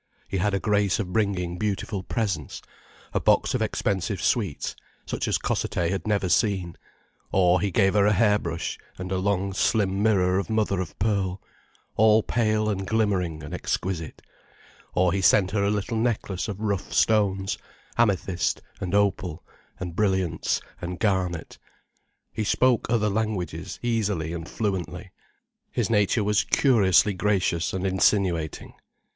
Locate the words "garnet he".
20.99-22.43